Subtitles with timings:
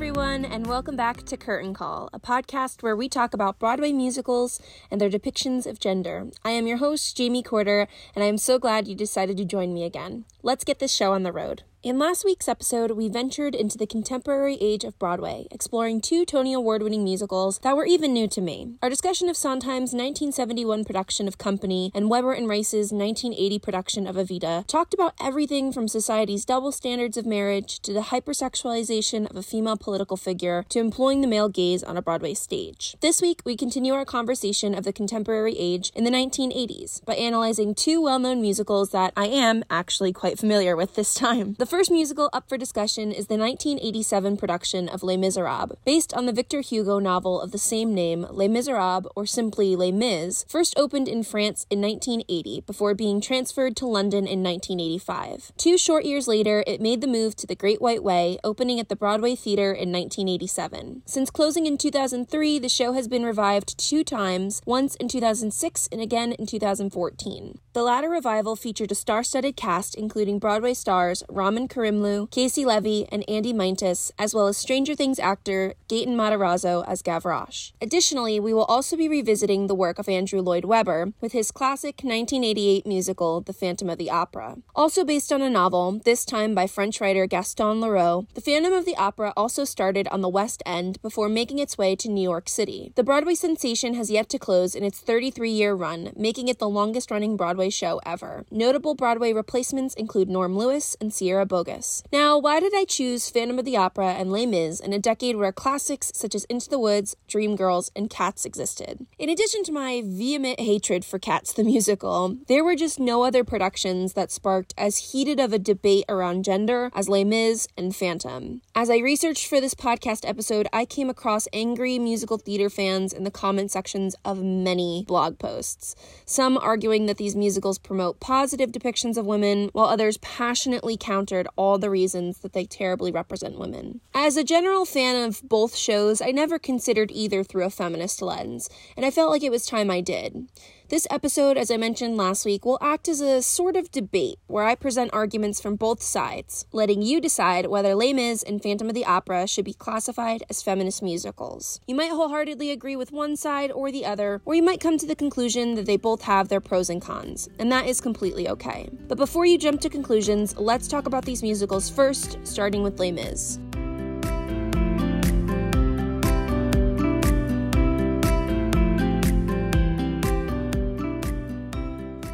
[0.00, 4.58] everyone, and welcome back to Curtain Call, a podcast where we talk about Broadway musicals
[4.90, 6.28] and their depictions of gender.
[6.42, 9.74] I am your host, Jamie Corter, and I am so glad you decided to join
[9.74, 10.24] me again.
[10.42, 11.64] Let's get this show on the road.
[11.82, 16.52] In last week's episode, we ventured into the contemporary age of Broadway, exploring two Tony
[16.52, 18.74] Award winning musicals that were even new to me.
[18.82, 24.16] Our discussion of Sondheim's 1971 production of Company and Webber and Rice's 1980 production of
[24.16, 29.42] Evita talked about everything from society's double standards of marriage to the hypersexualization of a
[29.42, 32.94] female political figure to employing the male gaze on a Broadway stage.
[33.00, 37.74] This week, we continue our conversation of the contemporary age in the 1980s by analyzing
[37.74, 41.54] two well known musicals that I am actually quite familiar with this time.
[41.54, 46.26] The first musical up for discussion is the 1987 production of Les Miserables, based on
[46.26, 50.74] the Victor Hugo novel of the same name, Les Miserables, or simply Les Mis, first
[50.76, 55.52] opened in France in 1980 before being transferred to London in 1985.
[55.56, 58.88] Two short years later, it made the move to the Great White Way, opening at
[58.88, 61.02] the Broadway Theater in 1987.
[61.06, 66.00] Since closing in 2003, the show has been revived two times, once in 2006 and
[66.00, 67.60] again in 2014.
[67.74, 73.06] The latter revival featured a star studded cast including Broadway stars Ramin Karimloo, Caissie Levy,
[73.10, 77.72] and Andy Mientus, as well as Stranger Things actor Gaten Matarazzo as Gavroche.
[77.80, 81.96] Additionally, we will also be revisiting the work of Andrew Lloyd Webber with his classic
[82.02, 84.58] 1988 musical, The Phantom of the Opera.
[84.74, 88.84] Also based on a novel, this time by French writer Gaston Leroux, The Phantom of
[88.84, 92.48] the Opera also started on the West End before making its way to New York
[92.48, 92.92] City.
[92.96, 96.68] The Broadway sensation has yet to close in its 33 year run, making it the
[96.68, 98.44] longest running Broadway show ever.
[98.50, 102.02] Notable Broadway replacements include Norm Lewis and Sierra Boggess.
[102.12, 105.36] Now, why did I choose Phantom of the Opera and Les Mis in a decade
[105.36, 109.04] where classics such as Into the Woods, Dreamgirls, and Cats existed?
[109.18, 113.42] In addition to my vehement hatred for Cats the musical, there were just no other
[113.44, 118.62] productions that sparked as heated of a debate around gender as Les Mis and Phantom.
[118.74, 123.24] As I researched for this podcast episode, I came across angry musical theater fans in
[123.24, 125.96] the comment sections of many blog posts.
[126.24, 130.96] Some arguing that these musicals promote positive depictions of women, while others passionately
[131.40, 134.00] countered all the reasons that they terribly represent women.
[134.14, 138.68] As a general fan of both shows, I never considered either through a feminist lens,
[138.96, 140.48] and I felt like it was time I did.
[140.90, 144.64] This episode, as I mentioned last week, will act as a sort of debate where
[144.64, 148.94] I present arguments from both sides, letting you decide whether Les Mis and Phantom of
[148.94, 151.80] the Opera should be classified as feminist musicals.
[151.86, 155.06] You might wholeheartedly agree with one side or the other, or you might come to
[155.06, 158.88] the conclusion that they both have their pros and cons, and that is completely okay.
[159.06, 163.12] But before you jump to conclusions, let's talk about these musicals first, starting with Les
[163.12, 163.60] Mis.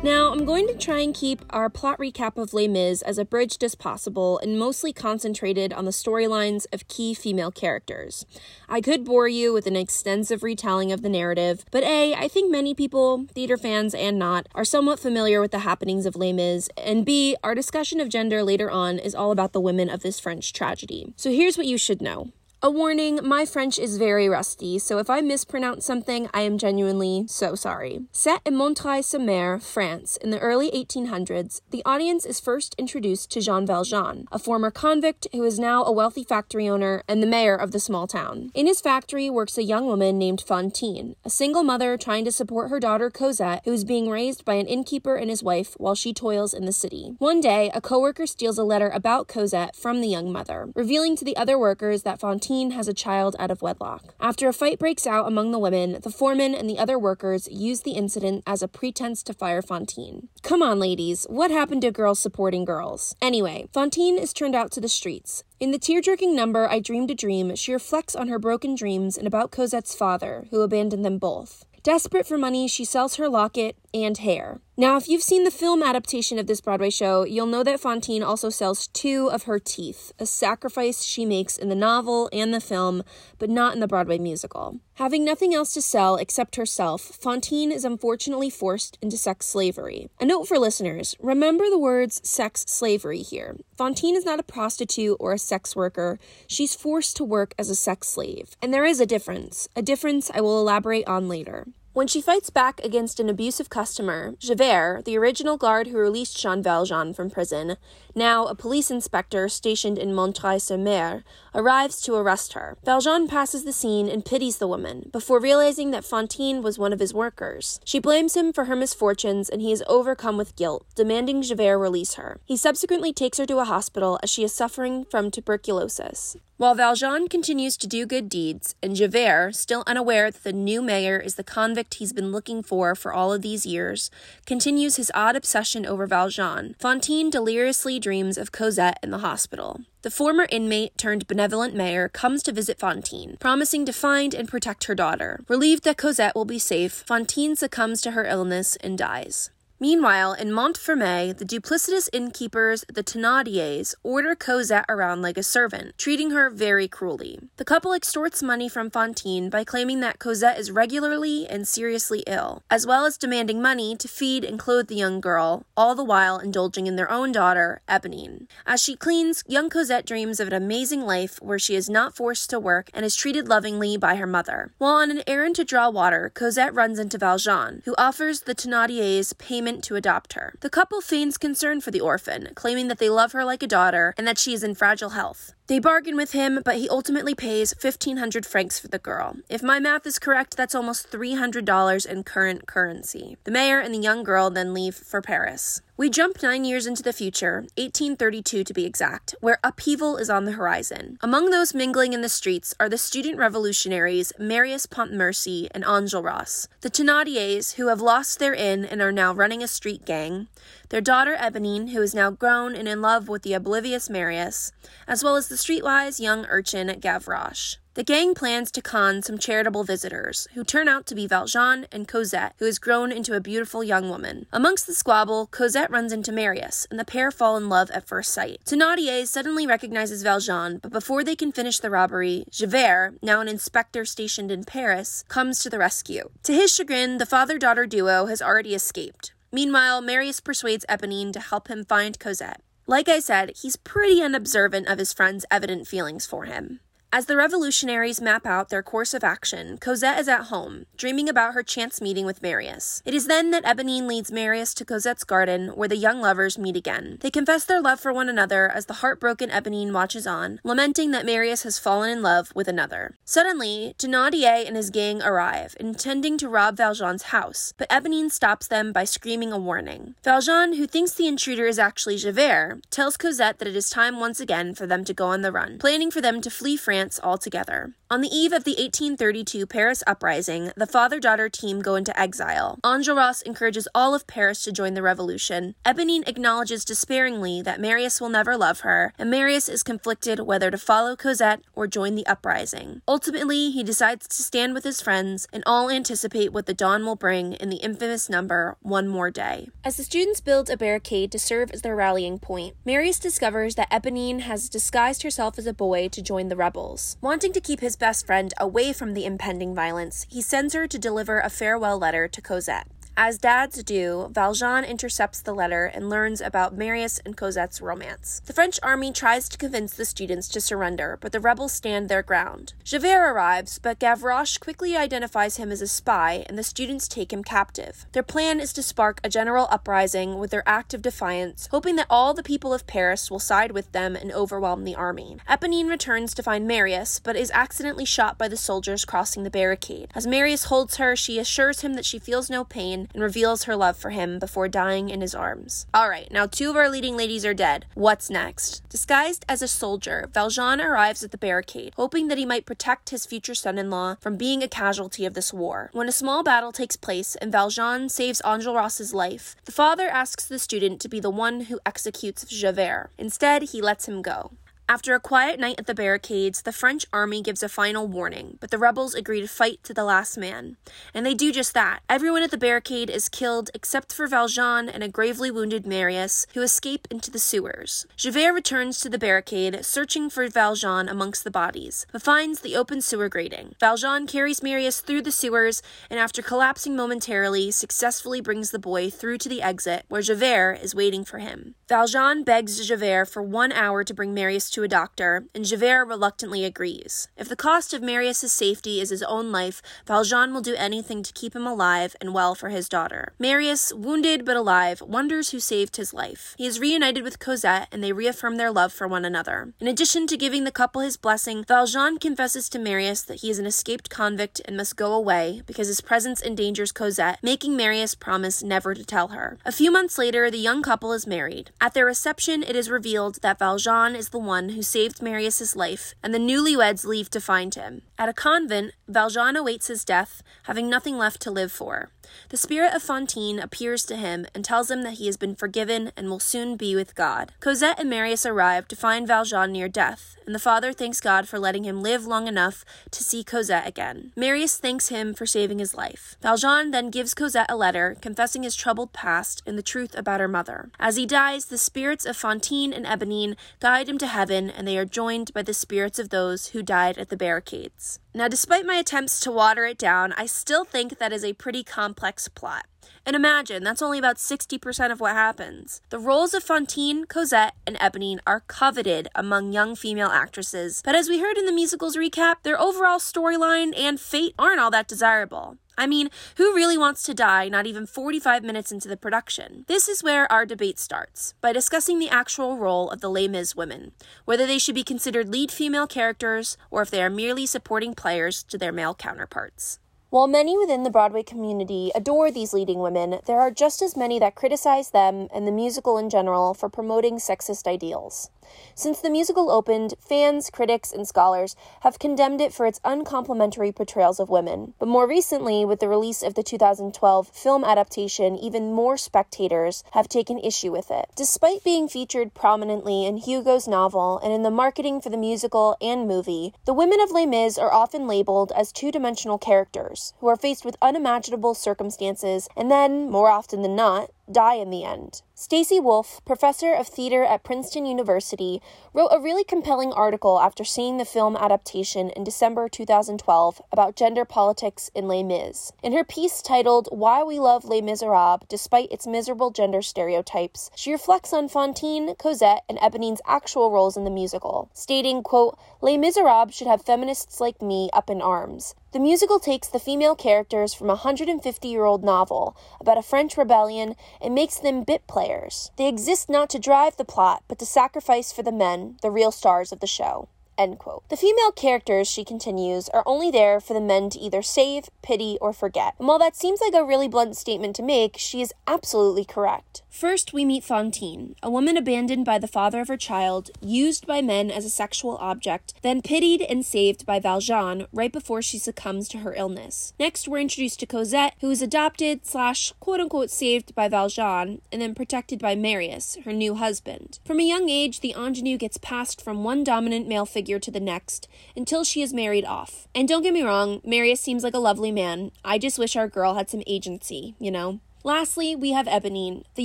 [0.07, 3.65] Now, I'm going to try and keep our plot recap of Les Mis as abridged
[3.65, 8.25] as possible and mostly concentrated on the storylines of key female characters.
[8.69, 12.53] I could bore you with an extensive retelling of the narrative, but A, I think
[12.53, 16.69] many people, theater fans and not, are somewhat familiar with the happenings of Les Mis,
[16.77, 20.21] and B, our discussion of gender later on is all about the women of this
[20.21, 21.15] French tragedy.
[21.17, 22.31] So here's what you should know.
[22.63, 27.27] A warning, my French is very rusty, so if I mispronounce something, I am genuinely
[27.29, 28.07] so sorry.
[28.13, 33.67] Set in Montreuil-sur-Mer, France, in the early 1800s, the audience is first introduced to Jean
[33.67, 37.73] Valjean, a former convict who is now a wealthy factory owner and the mayor of
[37.73, 38.51] the small town.
[38.55, 42.71] In his factory works a young woman named Fantine, a single mother trying to support
[42.71, 46.15] her daughter Cosette, who is being raised by an innkeeper and his wife while she
[46.15, 47.17] toils in the city.
[47.19, 51.25] One day, a coworker steals a letter about Cosette from the young mother, revealing to
[51.25, 54.15] the other workers that Fantine has a child out of wedlock.
[54.21, 57.83] After a fight breaks out among the women, the foreman and the other workers use
[57.83, 60.29] the incident as a pretense to fire Fantine.
[60.43, 63.15] Come on, ladies, what happened to girls supporting girls?
[63.21, 65.45] Anyway, Fantine is turned out to the streets.
[65.61, 69.17] In the tear jerking number I Dreamed a Dream, she reflects on her broken dreams
[69.17, 71.65] and about Cosette's father, who abandoned them both.
[71.83, 74.61] Desperate for money, she sells her locket and hair.
[74.79, 78.23] Now, if you've seen the film adaptation of this Broadway show, you'll know that Fantine
[78.23, 82.61] also sells two of her teeth, a sacrifice she makes in the novel and the
[82.61, 83.03] film,
[83.39, 84.79] but not in the Broadway musical.
[84.97, 90.11] Having nothing else to sell except herself, Fantine is unfortunately forced into sex slavery.
[90.21, 93.57] A note for listeners remember the words sex slavery here.
[93.79, 97.75] Fantine is not a prostitute or a sex worker, she's forced to work as a
[97.75, 98.55] sex slave.
[98.61, 101.67] And there is a difference, a difference I will elaborate on later.
[101.97, 106.63] When she fights back against an abusive customer, Javert, the original guard who released Jean
[106.63, 107.79] Valjean from prison,
[108.17, 111.23] now a police inspector stationed in Montreuil-sur-Mer,
[111.55, 112.77] arrives to arrest her.
[112.85, 117.01] Valjean passes the scene and pities the woman, before realizing that Fantine was one of
[117.01, 117.81] his workers.
[117.85, 122.15] She blames him for her misfortunes and he is overcome with guilt, demanding Javert release
[122.15, 122.41] her.
[122.45, 126.37] He subsequently takes her to a hospital as she is suffering from tuberculosis.
[126.59, 131.19] While Valjean continues to do good deeds, and Javert, still unaware that the new mayor
[131.19, 134.11] is the convict he's been looking for for all of these years,
[134.47, 139.81] continues his odd obsession over Valjean, Fantine deliriously dreams of Cosette in the hospital.
[140.03, 144.85] The former inmate turned benevolent mayor comes to visit Fantine, promising to find and protect
[144.85, 145.41] her daughter.
[145.49, 149.51] Relieved that Cosette will be safe, Fantine succumbs to her illness and dies.
[149.79, 156.31] Meanwhile, in Montfermeil, the duplicitous innkeepers, the Thénardiers, order Cosette around like a servant, treating
[156.31, 157.41] her very cruelly.
[157.59, 162.63] The couple extorts money from Fantine by claiming that Cosette is regularly and seriously ill,
[162.71, 166.39] as well as demanding money to feed and clothe the young girl, all the while
[166.39, 168.47] indulging in their own daughter, Eponine.
[168.65, 172.49] As she cleans, young Cosette dreams of an amazing life where she is not forced
[172.49, 174.73] to work and is treated lovingly by her mother.
[174.79, 179.37] While on an errand to draw water, Cosette runs into Valjean, who offers the Thénardiers
[179.37, 180.55] payment payment to adopt her.
[180.61, 184.15] The couple feigns concern for the orphan, claiming that they love her like a daughter
[184.17, 185.55] and that she is in fragile health.
[185.69, 189.39] They bargain with him, but he ultimately pays 1500 francs for the girl.
[189.49, 193.37] If my math is correct, that's almost $300 in current currency.
[193.43, 195.81] The mayor and the young girl then leave for Paris.
[195.99, 200.45] We jump nine years into the future, 1832 to be exact, where upheaval is on
[200.45, 201.17] the horizon.
[201.23, 206.91] Among those mingling in the streets are the student revolutionaries Marius Pontmercy and Enjolras, the
[206.91, 210.49] Thénardiers, who have lost their inn and are now running a street gang,
[210.89, 214.73] their daughter Eponine, who is now grown and in love with the oblivious Marius,
[215.07, 217.77] as well as the streetwise young urchin Gavroche.
[217.95, 222.07] The gang plans to con some charitable visitors, who turn out to be Valjean and
[222.07, 224.45] Cosette, who has grown into a beautiful young woman.
[224.53, 228.35] Amongst the squabble, Cosette runs into Marius, and the pair fall in love at first
[228.35, 228.61] sight.
[228.67, 234.05] Thénardier suddenly recognizes Valjean, but before they can finish the robbery, Javert, now an inspector
[234.05, 236.29] stationed in Paris, comes to the rescue.
[236.43, 239.33] To his chagrin, the father-daughter duo has already escaped.
[239.53, 242.63] Meanwhile, Marius persuades Eponine to help him find Cosette.
[242.87, 246.81] Like I said, he's pretty unobservant of his friend's evident feelings for him.
[247.17, 251.55] As the revolutionaries map out their course of action, Cosette is at home, dreaming about
[251.55, 253.01] her chance meeting with Marius.
[253.07, 256.77] It is then that Eponine leads Marius to Cosette's garden, where the young lovers meet
[256.77, 257.17] again.
[257.23, 261.25] They confess their love for one another as the heartbroken Eponine watches on, lamenting that
[261.25, 263.15] Marius has fallen in love with another.
[263.25, 268.93] Suddenly, Thénardier and his gang arrive, intending to rob Valjean's house, but Eponine stops them
[268.93, 270.17] by screaming a warning.
[270.23, 274.39] Valjean, who thinks the intruder is actually Javert, tells Cosette that it is time once
[274.39, 277.21] again for them to go on the run, planning for them to flee France France
[277.23, 277.93] altogether.
[278.09, 282.79] On the eve of the 1832 Paris uprising, the father daughter team go into exile.
[282.85, 285.75] Enjolras encourages all of Paris to join the revolution.
[285.85, 290.79] Eponine acknowledges despairingly that Marius will never love her, and Marius is conflicted whether to
[290.79, 293.03] follow Cosette or join the uprising.
[293.09, 297.17] Ultimately, he decides to stand with his friends, and all anticipate what the dawn will
[297.17, 299.69] bring in the infamous number One More Day.
[299.83, 303.91] As the students build a barricade to serve as their rallying point, Marius discovers that
[303.91, 307.17] Eponine has disguised herself as a boy to join the rebels.
[307.21, 310.99] Wanting to keep his best friend away from the impending violence, he sends her to
[310.99, 312.87] deliver a farewell letter to Cosette.
[313.19, 318.43] As dads do, Valjean intercepts the letter and learns about Marius and Cosette's romance.
[318.45, 322.23] The French army tries to convince the students to surrender, but the rebels stand their
[322.23, 322.75] ground.
[322.85, 327.43] Javert arrives, but Gavroche quickly identifies him as a spy, and the students take him
[327.43, 328.05] captive.
[328.13, 332.09] Their plan is to spark a general uprising with their act of defiance, hoping that
[332.11, 335.39] all the people of Paris will side with them and overwhelm the army.
[335.49, 340.11] Eponine returns to find Marius, but is accidentally shot by the soldiers crossing the barricade.
[340.15, 343.77] As Marius holds her, she assures him that she feels no pain and reveals her
[343.77, 345.87] love for him before dying in his arms.
[345.97, 347.87] Alright, now two of our leading ladies are dead.
[347.95, 348.89] What's next?
[348.89, 353.27] Disguised as a soldier, Valjean arrives at the barricade, hoping that he might protect his
[353.27, 355.91] future son in law from being a casualty of this war.
[355.93, 360.59] When a small battle takes place and Valjean saves Enjolras' life, the father asks the
[360.59, 363.11] student to be the one who executes Javert.
[363.19, 364.53] Instead, he lets him go.
[364.89, 368.71] After a quiet night at the barricades, the French army gives a final warning, but
[368.71, 370.77] the rebels agree to fight to the last man.
[371.13, 372.03] And they do just that.
[372.09, 376.63] Everyone at the barricade is killed except for Valjean and a gravely wounded Marius, who
[376.63, 378.07] escape into the sewers.
[378.17, 383.01] Javert returns to the barricade, searching for Valjean amongst the bodies, but finds the open
[383.01, 383.75] sewer grating.
[383.81, 389.39] Valjean carries Marius through the sewers, and after collapsing momentarily, successfully brings the boy through
[389.39, 391.75] to the exit, where Javert is waiting for him.
[391.89, 396.65] Valjean begs Javert for one hour to bring Marius to a doctor, and Javert reluctantly
[396.65, 397.29] agrees.
[397.37, 401.33] If the cost of Marius's safety is his own life, Valjean will do anything to
[401.33, 403.35] keep him alive and well for his daughter.
[403.39, 406.57] Marius, wounded but alive, wonders who saved his life.
[406.59, 409.73] He is reunited with Cosette, and they reaffirm their love for one another.
[409.79, 413.61] In addition to giving the couple his blessing, Valjean confesses to Marius that he is
[413.61, 418.61] an escaped convict and must go away because his presence endangers Cosette, making Marius promise
[418.61, 419.57] never to tell her.
[419.65, 421.71] A few months later, the young couple is married.
[421.79, 426.15] At their reception, it is revealed that Valjean is the one who saved Marius's life,
[426.23, 428.03] and the newlyweds leave to find him.
[428.19, 432.09] At a convent, Valjean awaits his death, having nothing left to live for.
[432.49, 436.13] The spirit of Fantine appears to him and tells him that he has been forgiven
[436.17, 437.53] and will soon be with God.
[437.61, 441.59] Cosette and Marius arrive to find Valjean near death, and the father thanks God for
[441.59, 444.33] letting him live long enough to see Cosette again.
[444.37, 446.37] Marius thanks him for saving his life.
[446.41, 450.49] Valjean then gives Cosette a letter confessing his troubled past and the truth about her
[450.49, 450.91] mother.
[450.99, 454.99] As he dies, the spirits of Fantine and Eponine guide him to heaven, and they
[454.99, 458.19] are joined by the spirits of those who died at the barricades.
[458.37, 461.83] Now, despite my attempts to water it down, I still think that is a pretty
[461.83, 462.85] complex plot.
[463.25, 466.03] And imagine, that's only about 60% of what happens.
[466.11, 471.31] The roles of Fantine, Cosette, and Eponine are coveted among young female actresses, but as
[471.31, 475.79] we heard in the musical's recap, their overall storyline and fate aren't all that desirable.
[475.99, 479.85] I mean, who really wants to die not even 45 minutes into the production?
[479.89, 483.75] This is where our debate starts, by discussing the actual role of the Les Mis
[483.75, 484.13] women,
[484.45, 488.63] whether they should be considered lead female characters or if they are merely supporting players
[488.65, 489.99] to their male counterparts.
[490.29, 494.39] While many within the Broadway community adore these leading women, there are just as many
[494.41, 498.51] that criticize them and the musical in general for promoting sexist ideals.
[498.95, 504.41] Since the musical opened, fans, critics, and scholars have condemned it for its uncomplimentary portrayals
[504.41, 504.95] of women.
[504.99, 510.29] But more recently, with the release of the 2012 film adaptation, even more spectators have
[510.29, 511.31] taken issue with it.
[511.37, 516.27] Despite being featured prominently in Hugo's novel and in the marketing for the musical and
[516.27, 520.57] movie, the women of Les Mis are often labeled as two dimensional characters who are
[520.57, 525.43] faced with unimaginable circumstances and then, more often than not, die in the end.
[525.55, 528.83] Stacy Wolf, professor of theater at Princeton University,
[529.15, 534.45] wrote a really compelling article after seeing the film adaptation in December 2012 about gender
[534.45, 535.93] politics in Les Mis.
[536.03, 541.11] In her piece titled Why We Love Les Miserables Despite Its Miserable Gender Stereotypes, she
[541.11, 546.75] reflects on Fantine, Cosette, and Eponine's actual roles in the musical, stating, quote, Les Miserables
[546.75, 548.95] should have feminists like me up in arms.
[549.13, 553.57] The musical takes the female characters from a 150 year old novel about a French
[553.57, 555.91] rebellion and makes them bit players.
[555.97, 559.53] They exist not to drive the plot, but to sacrifice for the men, the real
[559.53, 560.49] stars of the show.
[560.79, 561.29] End quote.
[561.29, 565.57] The female characters, she continues, are only there for the men to either save, pity,
[565.61, 566.15] or forget.
[566.19, 570.03] And while that seems like a really blunt statement to make, she is absolutely correct.
[570.11, 574.41] First, we meet Fantine, a woman abandoned by the father of her child, used by
[574.41, 579.29] men as a sexual object, then pitied and saved by Valjean right before she succumbs
[579.29, 580.15] to her illness.
[580.19, 585.03] Next, we're introduced to Cosette, who is adopted slash quote unquote saved by Valjean and
[585.03, 587.39] then protected by Marius, her new husband.
[587.45, 591.01] From a young age, the ingenue gets passed from one dominant male figure to the
[591.01, 593.09] next until she is married off.
[593.15, 595.53] And don't get me wrong, Marius seems like a lovely man.
[595.65, 598.01] I just wish our girl had some agency, you know?
[598.27, 599.85] Lastly, we have Eponine, the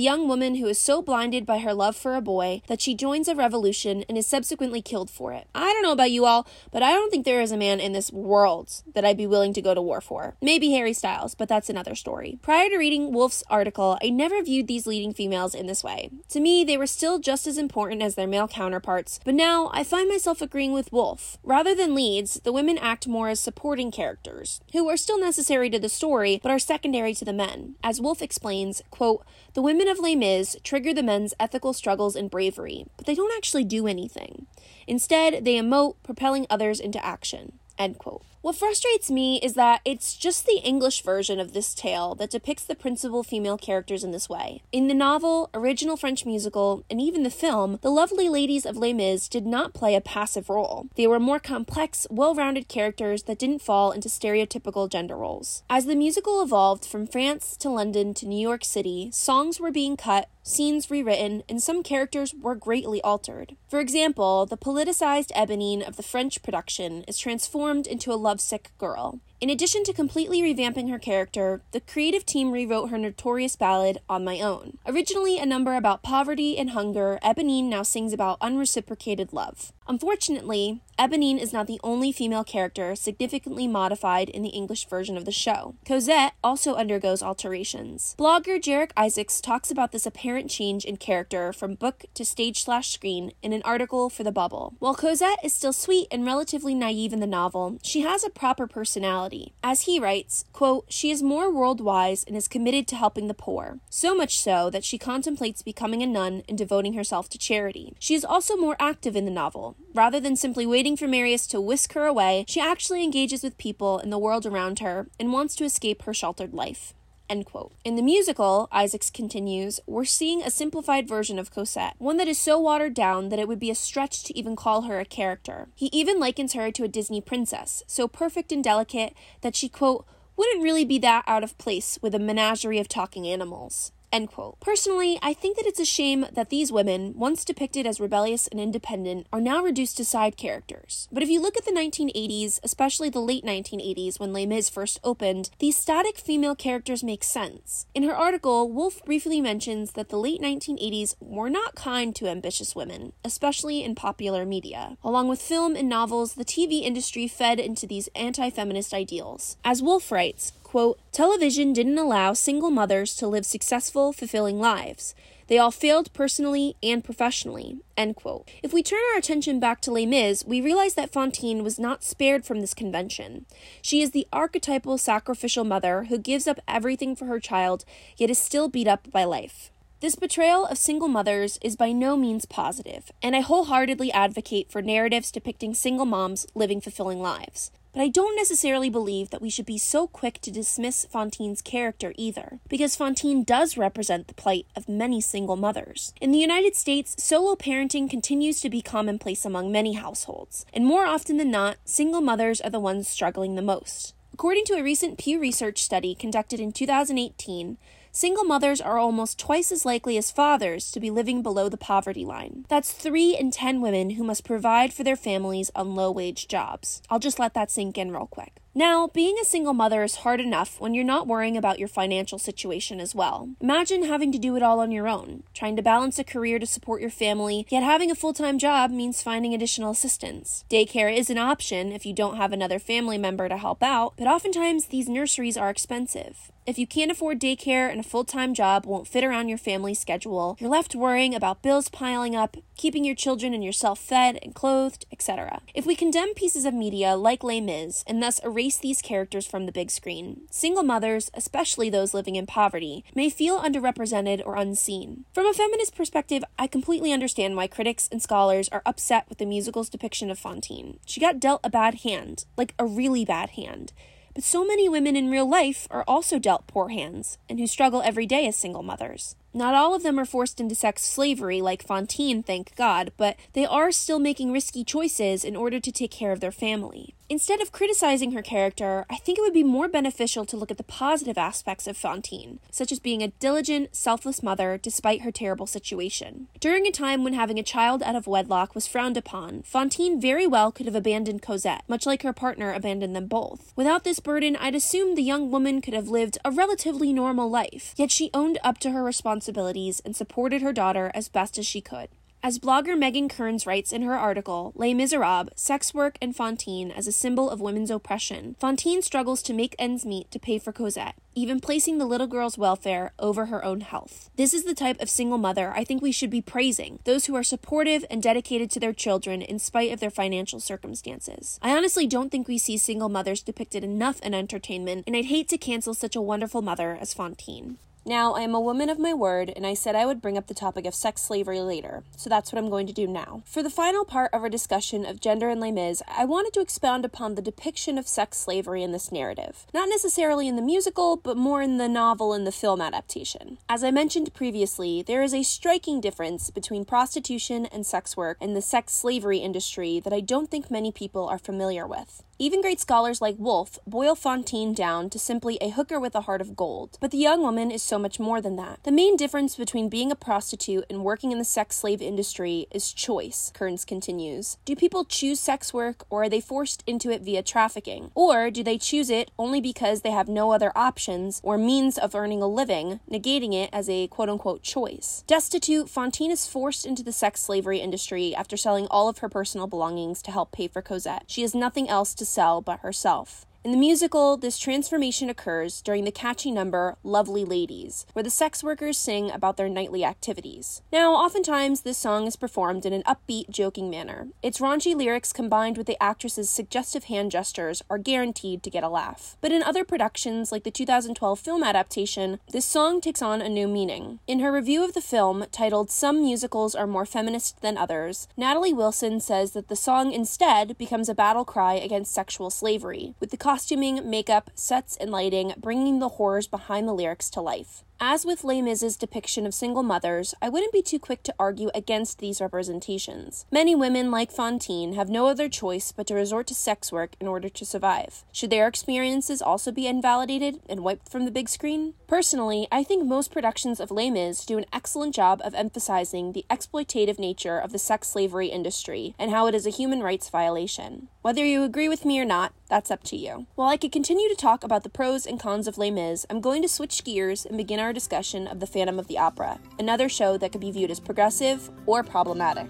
[0.00, 3.28] young woman who is so blinded by her love for a boy that she joins
[3.28, 5.46] a revolution and is subsequently killed for it.
[5.54, 7.92] I don't know about you all, but I don't think there is a man in
[7.92, 10.34] this world that I'd be willing to go to war for.
[10.42, 12.40] Maybe Harry Styles, but that's another story.
[12.42, 16.10] Prior to reading Wolf's article, I never viewed these leading females in this way.
[16.30, 19.84] To me, they were still just as important as their male counterparts, but now I
[19.84, 21.38] find myself agreeing with Wolf.
[21.44, 25.78] Rather than leads, the women act more as supporting characters, who are still necessary to
[25.78, 27.76] the story, but are secondary to the men.
[27.84, 32.30] As Wolf explains, quote, The women of Les Mis trigger the men's ethical struggles and
[32.30, 34.46] bravery, but they don't actually do anything.
[34.86, 37.58] Instead, they emote, propelling others into action.
[37.76, 38.24] End quote.
[38.42, 42.64] What frustrates me is that it's just the English version of this tale that depicts
[42.64, 44.62] the principal female characters in this way.
[44.72, 48.92] In the novel, original French musical, and even the film, the lovely ladies of Les
[48.92, 50.88] Mis did not play a passive role.
[50.96, 55.62] They were more complex, well rounded characters that didn't fall into stereotypical gender roles.
[55.70, 59.96] As the musical evolved from France to London to New York City, songs were being
[59.96, 63.56] cut, scenes rewritten, and some characters were greatly altered.
[63.68, 69.20] For example, the politicized Eponine of the French production is transformed into a lovesick girl.
[69.42, 74.24] In addition to completely revamping her character, the creative team rewrote her notorious ballad, On
[74.24, 74.78] My Own.
[74.86, 79.72] Originally a number about poverty and hunger, Eponine now sings about unreciprocated love.
[79.88, 85.24] Unfortunately, Eponine is not the only female character significantly modified in the English version of
[85.24, 85.74] the show.
[85.84, 88.14] Cosette also undergoes alterations.
[88.16, 92.92] Blogger Jarek Isaacs talks about this apparent change in character from book to stage slash
[92.92, 94.74] screen in an article for The Bubble.
[94.78, 98.68] While Cosette is still sweet and relatively naive in the novel, she has a proper
[98.68, 99.31] personality.
[99.62, 103.34] As he writes, quote, she is more world wise and is committed to helping the
[103.34, 107.94] poor, so much so that she contemplates becoming a nun and devoting herself to charity.
[107.98, 109.76] She is also more active in the novel.
[109.94, 113.98] Rather than simply waiting for Marius to whisk her away, she actually engages with people
[113.98, 116.94] in the world around her and wants to escape her sheltered life.
[117.28, 117.72] End quote.
[117.84, 122.38] In the musical, Isaacs continues, we're seeing a simplified version of Cosette, one that is
[122.38, 125.68] so watered down that it would be a stretch to even call her a character.
[125.74, 130.06] He even likens her to a Disney princess, so perfect and delicate that she, quote,
[130.36, 133.92] wouldn't really be that out of place with a menagerie of talking animals.
[134.12, 134.60] End quote.
[134.60, 138.60] Personally, I think that it's a shame that these women, once depicted as rebellious and
[138.60, 141.08] independent, are now reduced to side characters.
[141.10, 145.00] But if you look at the 1980s, especially the late 1980s when Les Mis first
[145.02, 147.86] opened, these static female characters make sense.
[147.94, 152.76] In her article, Wolf briefly mentions that the late 1980s were not kind to ambitious
[152.76, 154.98] women, especially in popular media.
[155.02, 159.56] Along with film and novels, the TV industry fed into these anti feminist ideals.
[159.64, 165.14] As Wolf writes, quote, television didn't allow single mothers to live successful, fulfilling lives.
[165.48, 167.80] They all failed personally and professionally.
[167.94, 168.48] End quote.
[168.62, 172.02] If we turn our attention back to Les Mis, we realize that Fantine was not
[172.02, 173.44] spared from this convention.
[173.82, 177.84] She is the archetypal sacrificial mother who gives up everything for her child,
[178.16, 179.70] yet is still beat up by life.
[180.00, 184.80] This betrayal of single mothers is by no means positive, and I wholeheartedly advocate for
[184.80, 187.72] narratives depicting single moms living fulfilling lives.
[187.92, 192.14] But I don't necessarily believe that we should be so quick to dismiss Fantine's character
[192.16, 196.14] either, because Fantine does represent the plight of many single mothers.
[196.18, 201.04] In the United States, solo parenting continues to be commonplace among many households, and more
[201.04, 204.14] often than not, single mothers are the ones struggling the most.
[204.32, 207.76] According to a recent Pew Research study conducted in 2018,
[208.12, 212.24] single mothers are almost twice as likely as fathers to be living below the poverty
[212.24, 212.66] line.
[212.68, 217.02] That's 3 in 10 women who must provide for their families on low wage jobs.
[217.10, 218.60] I'll just let that sink in real quick.
[218.74, 222.38] Now, being a single mother is hard enough when you're not worrying about your financial
[222.38, 223.50] situation as well.
[223.60, 226.64] Imagine having to do it all on your own, trying to balance a career to
[226.66, 230.64] support your family, yet having a full time job means finding additional assistance.
[230.70, 234.26] Daycare is an option if you don't have another family member to help out, but
[234.26, 236.50] oftentimes these nurseries are expensive.
[236.64, 239.98] If you can't afford daycare and a full time job won't fit around your family's
[239.98, 244.56] schedule, you're left worrying about bills piling up, keeping your children and yourself fed and
[244.56, 245.60] clothed, etc.
[245.72, 249.66] If we condemn pieces of media like Les Mis and thus erase these characters from
[249.66, 255.26] the big screen, single mothers, especially those living in poverty, may feel underrepresented or unseen.
[255.32, 259.46] From a feminist perspective, I completely understand why critics and scholars are upset with the
[259.46, 260.98] musical's depiction of Fantine.
[261.06, 263.92] She got dealt a bad hand, like a really bad hand.
[264.34, 268.02] But so many women in real life are also dealt poor hands and who struggle
[268.02, 269.36] every day as single mothers.
[269.54, 273.66] Not all of them are forced into sex slavery like Fantine, thank God, but they
[273.66, 277.14] are still making risky choices in order to take care of their family.
[277.32, 280.76] Instead of criticizing her character, I think it would be more beneficial to look at
[280.76, 285.66] the positive aspects of Fantine, such as being a diligent, selfless mother despite her terrible
[285.66, 286.48] situation.
[286.60, 290.46] During a time when having a child out of wedlock was frowned upon, Fantine very
[290.46, 293.72] well could have abandoned Cosette, much like her partner abandoned them both.
[293.76, 297.94] Without this burden, I'd assume the young woman could have lived a relatively normal life,
[297.96, 299.02] yet she owned up to her
[299.42, 302.08] responsibilities and supported her daughter as best as she could.
[302.44, 307.06] As blogger Megan Kearns writes in her article, Les Miserables, Sex Work and Fantine as
[307.06, 311.14] a Symbol of Women's Oppression, Fantine struggles to make ends meet to pay for Cosette,
[311.36, 314.28] even placing the little girl's welfare over her own health.
[314.36, 317.36] This is the type of single mother I think we should be praising, those who
[317.36, 321.60] are supportive and dedicated to their children in spite of their financial circumstances.
[321.62, 325.48] I honestly don't think we see single mothers depicted enough in entertainment, and I'd hate
[325.50, 327.78] to cancel such a wonderful mother as Fantine.
[328.04, 330.48] Now, I am a woman of my word, and I said I would bring up
[330.48, 333.44] the topic of sex slavery later, so that's what I'm going to do now.
[333.46, 336.60] For the final part of our discussion of gender and Les Mis, I wanted to
[336.60, 339.66] expound upon the depiction of sex slavery in this narrative.
[339.72, 343.58] Not necessarily in the musical, but more in the novel and the film adaptation.
[343.68, 348.56] As I mentioned previously, there is a striking difference between prostitution and sex work and
[348.56, 352.24] the sex slavery industry that I don't think many people are familiar with.
[352.38, 356.40] Even great scholars like Wolf boil Fantine down to simply a hooker with a heart
[356.40, 356.96] of gold.
[357.00, 358.80] But the young woman is so much more than that.
[358.82, 362.92] The main difference between being a prostitute and working in the sex slave industry is
[362.92, 364.56] choice, Kearns continues.
[364.64, 368.10] Do people choose sex work or are they forced into it via trafficking?
[368.14, 372.14] Or do they choose it only because they have no other options or means of
[372.14, 375.22] earning a living, negating it as a quote unquote choice?
[375.26, 379.66] Destitute, Fantine is forced into the sex slavery industry after selling all of her personal
[379.66, 381.24] belongings to help pay for Cosette.
[381.26, 383.46] She has nothing else to sell but herself.
[383.64, 388.64] In the musical, this transformation occurs during the catchy number Lovely Ladies, where the sex
[388.64, 390.82] workers sing about their nightly activities.
[390.92, 394.26] Now, oftentimes, this song is performed in an upbeat, joking manner.
[394.42, 398.88] Its raunchy lyrics combined with the actress's suggestive hand gestures are guaranteed to get a
[398.88, 399.36] laugh.
[399.40, 403.68] But in other productions, like the 2012 film adaptation, this song takes on a new
[403.68, 404.18] meaning.
[404.26, 408.72] In her review of the film, titled Some Musicals Are More Feminist Than Others, Natalie
[408.72, 413.36] Wilson says that the song instead becomes a battle cry against sexual slavery, with the
[413.52, 417.84] costuming, makeup, sets, and lighting bringing the horrors behind the lyrics to life.
[418.04, 418.60] As with Les
[418.96, 423.46] depiction of single mothers, I wouldn't be too quick to argue against these representations.
[423.52, 427.28] Many women, like Fantine, have no other choice but to resort to sex work in
[427.28, 428.24] order to survive.
[428.32, 431.94] Should their experiences also be invalidated and wiped from the big screen?
[432.08, 436.44] Personally, I think most productions of Les Mis do an excellent job of emphasizing the
[436.50, 441.06] exploitative nature of the sex slavery industry and how it is a human rights violation.
[441.22, 443.46] Whether you agree with me or not, that's up to you.
[443.54, 446.40] While I could continue to talk about the pros and cons of Les Mis, I'm
[446.40, 450.08] going to switch gears and begin our discussion of The Phantom of the Opera, another
[450.08, 452.68] show that could be viewed as progressive or problematic.